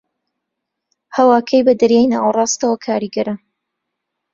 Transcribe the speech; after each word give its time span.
ھەواکەی 1.15 1.65
بە 1.67 1.73
دەریای 1.81 2.11
ناوەڕاستەوە 2.13 2.77
کاریگەرە 2.85 3.35